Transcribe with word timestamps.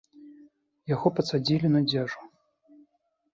Яго 0.93 1.07
пасадзілі 1.19 1.67
на 1.75 1.81
дзяжу. 1.91 2.19